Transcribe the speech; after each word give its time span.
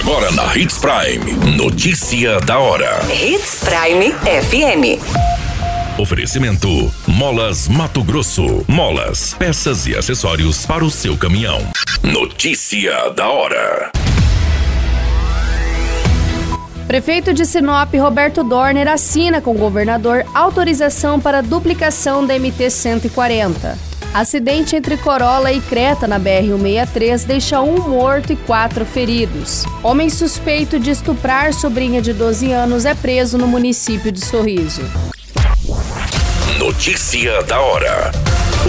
Agora 0.00 0.30
na 0.32 0.56
Hits 0.56 0.78
Prime. 0.78 1.56
Notícia 1.58 2.40
da 2.40 2.58
hora. 2.58 3.00
Hits 3.12 3.60
Prime 3.62 4.14
FM. 4.14 4.98
Oferecimento: 6.00 6.90
Molas 7.06 7.68
Mato 7.68 8.02
Grosso. 8.02 8.64
Molas, 8.66 9.34
peças 9.34 9.86
e 9.86 9.94
acessórios 9.94 10.64
para 10.64 10.82
o 10.82 10.90
seu 10.90 11.18
caminhão. 11.18 11.60
Notícia 12.02 13.10
da 13.10 13.28
hora. 13.28 13.92
Prefeito 16.86 17.34
de 17.34 17.44
Sinop, 17.44 17.94
Roberto 17.94 18.42
Dorner, 18.42 18.88
assina 18.88 19.42
com 19.42 19.50
o 19.50 19.58
governador 19.58 20.24
autorização 20.32 21.20
para 21.20 21.42
duplicação 21.42 22.26
da 22.26 22.34
MT-140. 22.34 23.89
Acidente 24.12 24.74
entre 24.74 24.96
Corolla 24.96 25.52
e 25.52 25.60
Creta 25.60 26.08
na 26.08 26.18
BR-163 26.18 27.24
deixa 27.24 27.62
um 27.62 27.88
morto 27.88 28.32
e 28.32 28.36
quatro 28.36 28.84
feridos. 28.84 29.64
Homem 29.84 30.10
suspeito 30.10 30.80
de 30.80 30.90
estuprar 30.90 31.54
sobrinha 31.54 32.02
de 32.02 32.12
12 32.12 32.50
anos 32.50 32.84
é 32.84 32.92
preso 32.92 33.38
no 33.38 33.46
município 33.46 34.10
de 34.10 34.20
Sorriso. 34.20 34.82
Notícia 36.58 37.40
da 37.44 37.60
hora. 37.60 38.10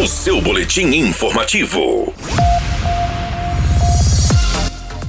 O 0.01 0.07
seu 0.07 0.39
boletim 0.39 0.85
informativo. 0.95 2.13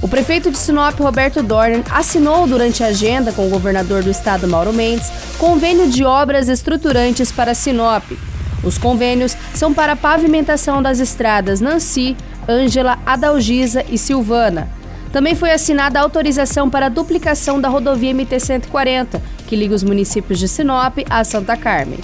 O 0.01 0.07
prefeito 0.07 0.49
de 0.49 0.57
Sinop, 0.57 0.99
Roberto 0.99 1.43
Dornan, 1.43 1.83
assinou 1.91 2.47
durante 2.47 2.83
a 2.83 2.87
agenda 2.87 3.31
com 3.31 3.45
o 3.45 3.49
governador 3.49 4.01
do 4.03 4.09
estado, 4.09 4.47
Mauro 4.47 4.73
Mendes, 4.73 5.11
convênio 5.37 5.87
de 5.87 6.03
obras 6.03 6.49
estruturantes 6.49 7.31
para 7.31 7.53
Sinop. 7.53 8.03
Os 8.63 8.77
convênios 8.77 9.35
são 9.53 9.73
para 9.73 9.93
a 9.93 9.95
pavimentação 9.97 10.81
das 10.81 10.99
estradas 10.99 11.59
Nancy, 11.59 12.15
Ângela, 12.47 12.97
Adalgisa 13.05 13.83
e 13.89 13.97
Silvana. 13.97 14.69
Também 15.11 15.35
foi 15.35 15.51
assinada 15.51 15.99
a 15.99 16.01
autorização 16.01 16.69
para 16.69 16.87
a 16.87 16.89
duplicação 16.89 17.61
da 17.61 17.69
rodovia 17.69 18.13
MT-140, 18.13 19.21
que 19.45 19.55
liga 19.55 19.75
os 19.75 19.83
municípios 19.83 20.39
de 20.39 20.47
Sinop 20.47 20.97
a 21.09 21.23
Santa 21.23 21.55
Carmen. 21.55 21.99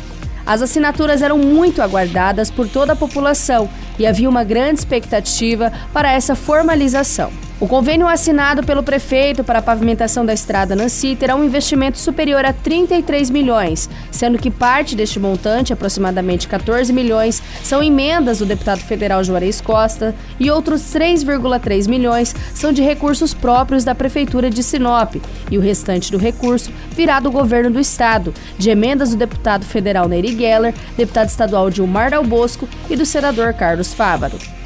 As 0.45 0.61
assinaturas 0.61 1.21
eram 1.21 1.37
muito 1.37 1.81
aguardadas 1.81 2.51
por 2.51 2.67
toda 2.67 2.93
a 2.93 2.95
população 2.95 3.69
e 3.97 4.05
havia 4.05 4.29
uma 4.29 4.43
grande 4.43 4.79
expectativa 4.79 5.71
para 5.93 6.11
essa 6.11 6.35
formalização. 6.35 7.31
O 7.61 7.67
convênio 7.67 8.07
assinado 8.07 8.63
pelo 8.63 8.81
prefeito 8.81 9.43
para 9.43 9.59
a 9.59 9.61
pavimentação 9.61 10.25
da 10.25 10.33
estrada 10.33 10.77
Nancy 10.77 11.13
terá 11.13 11.35
um 11.35 11.43
investimento 11.43 11.97
superior 11.97 12.45
a 12.45 12.53
33 12.53 13.29
milhões, 13.29 13.89
sendo 14.09 14.37
que 14.37 14.49
parte 14.49 14.95
deste 14.95 15.19
montante, 15.19 15.73
aproximadamente 15.73 16.47
14 16.47 16.93
milhões, 16.93 17.43
são 17.61 17.83
emendas 17.83 18.39
do 18.39 18.45
deputado 18.45 18.79
federal 18.79 19.25
Juarez 19.25 19.59
Costa 19.59 20.15
e 20.39 20.49
outros 20.49 20.83
3,3 20.83 21.89
milhões 21.89 22.33
são 22.55 22.71
de 22.71 22.81
recursos 22.81 23.33
próprios 23.33 23.83
da 23.83 23.93
prefeitura 23.93 24.49
de 24.49 24.63
Sinop 24.63 25.15
e 25.51 25.57
o 25.57 25.61
restante 25.61 26.13
do 26.13 26.17
recurso 26.17 26.71
virá 26.91 27.19
do 27.19 27.29
governo 27.29 27.71
do 27.71 27.79
estado, 27.79 28.33
de 28.57 28.69
emendas 28.69 29.09
do 29.09 29.17
deputado 29.17 29.65
federal 29.65 30.07
Nery 30.07 30.33
Geller, 30.33 30.73
deputado 30.95 31.27
estadual 31.27 31.69
Dilmar 31.69 32.11
Dal 32.11 32.23
Bosco 32.23 32.69
e 32.89 32.95
do 32.95 33.05
senador 33.05 33.53
Carlos 33.53 33.93
Fávaro. 33.93 34.58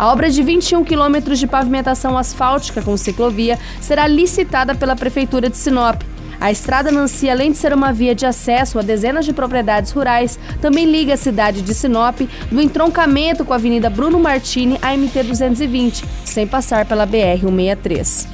A 0.00 0.10
obra 0.10 0.30
de 0.30 0.42
21 0.42 0.82
quilômetros 0.82 1.38
de 1.38 1.46
pavimentação 1.46 2.16
asfáltica 2.16 2.80
com 2.80 2.96
ciclovia 2.96 3.58
será 3.82 4.06
licitada 4.06 4.74
pela 4.74 4.96
Prefeitura 4.96 5.50
de 5.50 5.58
Sinop. 5.58 6.00
A 6.40 6.50
estrada 6.50 6.90
Nancy, 6.90 7.28
além 7.28 7.52
de 7.52 7.58
ser 7.58 7.74
uma 7.74 7.92
via 7.92 8.14
de 8.14 8.24
acesso 8.24 8.78
a 8.78 8.82
dezenas 8.82 9.26
de 9.26 9.34
propriedades 9.34 9.92
rurais, 9.92 10.38
também 10.58 10.90
liga 10.90 11.12
a 11.12 11.18
cidade 11.18 11.60
de 11.60 11.74
Sinop 11.74 12.22
no 12.50 12.62
entroncamento 12.62 13.44
com 13.44 13.52
a 13.52 13.56
Avenida 13.56 13.90
Bruno 13.90 14.18
Martini 14.18 14.78
à 14.80 14.94
MT-220, 14.96 16.02
sem 16.24 16.46
passar 16.46 16.86
pela 16.86 17.06
BR-163. 17.06 18.26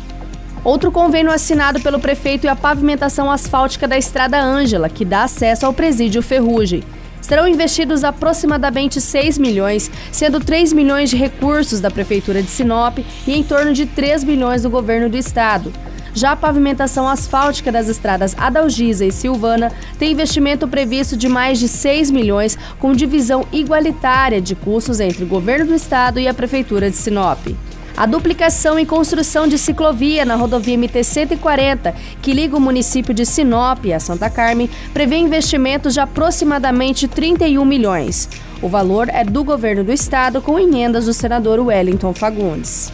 Outro 0.63 0.93
convênio 0.93 1.33
assinado 1.33 1.81
pelo 1.81 1.99
prefeito 1.99 2.47
é 2.47 2.51
a 2.51 2.55
pavimentação 2.55 3.29
asfáltica 3.29 3.89
da 3.89 3.99
Estrada 3.99 4.41
Ângela, 4.41 4.89
que 4.89 5.05
dá 5.05 5.25
acesso 5.25 5.67
ao 5.67 5.73
presídio 5.73 6.23
Ferrugem 6.23 6.85
serão 7.27 7.49
investidos 7.49 8.05
aproximadamente 8.05 9.01
6 9.01 9.37
milhões, 9.37 9.91
sendo 10.13 10.39
3 10.39 10.73
milhões 10.73 11.11
de 11.11 11.17
recursos 11.17 11.81
da 11.81 11.91
Prefeitura 11.91 12.41
de 12.41 12.49
Sinop 12.49 12.99
e 13.27 13.35
em 13.35 13.43
torno 13.43 13.73
de 13.73 13.85
3 13.85 14.23
milhões 14.23 14.63
do 14.63 14.71
governo 14.71 15.11
do 15.11 15.17
estado. 15.17 15.73
Já 16.15 16.33
a 16.33 16.37
pavimentação 16.37 17.09
asfáltica 17.09 17.73
das 17.73 17.89
estradas 17.89 18.35
Adalgisa 18.39 19.05
e 19.05 19.11
Silvana 19.11 19.73
tem 19.99 20.13
investimento 20.13 20.69
previsto 20.69 21.17
de 21.17 21.29
mais 21.29 21.59
de 21.59 21.67
6 21.67 22.13
milhões, 22.13 22.57
com 22.79 22.93
divisão 22.93 23.45
igualitária 23.53 24.41
de 24.41 24.55
custos 24.55 25.01
entre 25.01 25.25
o 25.25 25.27
governo 25.27 25.67
do 25.67 25.75
estado 25.75 26.21
e 26.21 26.29
a 26.29 26.33
Prefeitura 26.33 26.89
de 26.89 26.97
Sinop. 26.97 27.49
A 27.97 28.05
duplicação 28.05 28.79
e 28.79 28.85
construção 28.85 29.49
de 29.49 29.57
ciclovia 29.57 30.25
na 30.25 30.35
rodovia 30.35 30.77
MT-140, 30.77 31.95
que 32.21 32.35
liga 32.35 32.55
o 32.55 32.61
município 32.61 33.15
de 33.15 33.25
Sinop 33.25 33.87
a 33.87 33.99
Santa 33.99 34.29
Carmen, 34.29 34.69
prevê 34.93 35.17
investimentos 35.17 35.95
de 35.95 36.01
aproximadamente 36.01 37.09
31 37.09 37.65
milhões. 37.65 38.29
O 38.61 38.69
valor 38.69 39.09
é 39.09 39.25
do 39.25 39.43
governo 39.43 39.83
do 39.83 39.93
estado, 39.93 40.43
com 40.43 40.59
emendas 40.59 41.07
do 41.07 41.15
senador 41.15 41.59
Wellington 41.59 42.13
Fagundes. 42.13 42.93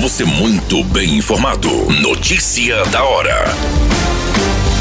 Você 0.00 0.24
muito 0.24 0.84
bem 0.84 1.16
informado. 1.16 1.68
Notícia 2.00 2.84
da 2.86 3.02
hora 3.02 3.85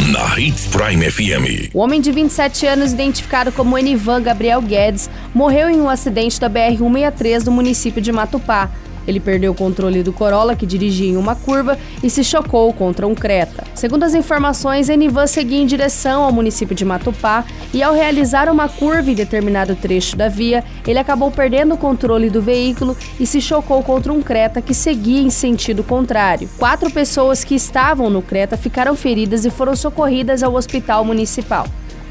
na 0.02 0.38
Hits 0.38 0.68
Prime 0.68 1.10
FM. 1.10 1.72
O 1.74 1.80
homem 1.80 2.02
de 2.02 2.12
27 2.12 2.68
anos, 2.68 2.92
identificado 2.92 3.52
como 3.52 3.78
Enivan 3.78 4.22
Gabriel 4.22 4.62
Guedes, 4.62 5.10
morreu 5.34 5.70
em 5.70 5.80
um 5.80 5.90
acidente 5.90 6.40
da 6.40 6.50
BR-163 6.50 7.44
do 7.44 7.52
município 7.52 8.02
de 8.02 8.12
Matupá. 8.12 8.70
Ele 9.08 9.20
perdeu 9.20 9.52
o 9.52 9.56
controle 9.56 10.04
do 10.04 10.14
Corolla 10.14 10.56
que 10.56 10.66
dirigia 10.66 11.10
em 11.10 11.18
uma 11.18 11.36
curva 11.36 11.78
e 12.04 12.10
se 12.10 12.24
chocou 12.24 12.72
contra 12.74 13.08
um 13.08 13.16
Creta. 13.16 13.64
Segundo 13.74 14.04
as 14.04 14.14
informações, 14.14 14.90
Enivan 14.90 15.28
seguia 15.28 15.62
em 15.62 15.66
direção 15.66 16.24
ao 16.24 16.32
município 16.32 16.76
de 16.76 16.86
Matupá 16.86 17.46
e 17.74 17.84
ao 17.84 17.94
realizar 17.94 18.50
uma 18.50 18.68
curva 18.68 19.12
em 19.12 19.16
determinado 19.16 19.76
trecho 19.76 20.16
da 20.16 20.28
via, 20.28 20.64
ele 20.88 21.00
acabou 21.00 21.32
perdendo 21.32 21.76
o 21.76 21.78
controle 21.78 22.30
do 22.30 22.42
veículo 22.42 22.98
e 23.20 23.26
se 23.26 23.42
chocou 23.42 23.84
contra 23.84 24.12
um 24.12 24.22
Creta 24.22 24.62
que 24.62 24.74
seguia 24.74 25.22
em 25.22 25.30
sentido 25.30 25.84
contrário. 25.84 26.50
Quatro 26.58 26.90
pessoas 26.92 27.44
que 27.44 27.56
estavam 27.56 28.10
no 28.10 28.22
Creta 28.22 28.58
ficaram 28.58 28.96
feridas 28.96 29.46
e 29.46 29.50
foram 29.50 29.76
socorridas 29.76 30.44
ao 30.44 30.56
hospital 30.56 31.04
municipal. 31.06 31.68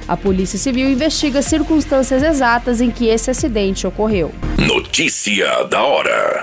A 0.07 0.17
Polícia 0.17 0.59
Civil 0.59 0.91
investiga 0.91 1.39
as 1.39 1.47
circunstâncias 1.47 2.23
exatas 2.23 2.81
em 2.81 2.91
que 2.91 3.07
esse 3.07 3.31
acidente 3.31 3.87
ocorreu. 3.87 4.33
Notícia 4.59 5.65
da 5.65 5.83
hora. 5.83 6.43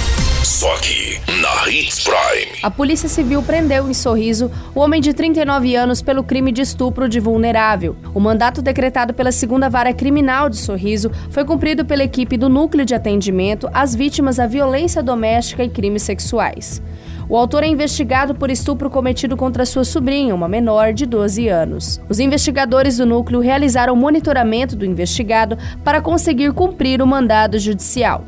Só 0.61 0.75
aqui, 0.75 1.19
na 1.41 1.67
Hits 1.71 2.01
Prime. 2.01 2.59
A 2.61 2.69
Polícia 2.69 3.09
Civil 3.09 3.41
prendeu 3.41 3.89
em 3.89 3.95
Sorriso 3.95 4.51
o 4.75 4.79
homem 4.79 5.01
de 5.01 5.11
39 5.11 5.75
anos 5.75 6.03
pelo 6.03 6.23
crime 6.23 6.51
de 6.51 6.61
estupro 6.61 7.09
de 7.09 7.19
vulnerável. 7.19 7.95
O 8.13 8.19
mandato 8.19 8.61
decretado 8.61 9.11
pela 9.11 9.31
segunda 9.31 9.69
vara 9.69 9.91
criminal 9.91 10.51
de 10.51 10.57
Sorriso 10.57 11.09
foi 11.31 11.43
cumprido 11.45 11.83
pela 11.83 12.03
equipe 12.03 12.37
do 12.37 12.47
Núcleo 12.47 12.85
de 12.85 12.93
Atendimento 12.93 13.67
às 13.73 13.95
Vítimas 13.95 14.35
da 14.35 14.45
Violência 14.45 15.01
Doméstica 15.01 15.63
e 15.63 15.69
Crimes 15.69 16.03
Sexuais. 16.03 16.79
O 17.27 17.35
autor 17.35 17.63
é 17.63 17.67
investigado 17.67 18.35
por 18.35 18.51
estupro 18.51 18.87
cometido 18.87 19.35
contra 19.35 19.65
sua 19.65 19.83
sobrinha, 19.83 20.35
uma 20.35 20.47
menor 20.47 20.93
de 20.93 21.07
12 21.07 21.47
anos. 21.47 21.99
Os 22.07 22.19
investigadores 22.19 22.97
do 22.97 23.05
núcleo 23.07 23.39
realizaram 23.39 23.95
monitoramento 23.95 24.75
do 24.75 24.85
investigado 24.85 25.57
para 25.83 26.03
conseguir 26.03 26.53
cumprir 26.53 27.01
o 27.01 27.07
mandado 27.07 27.57
judicial. 27.57 28.27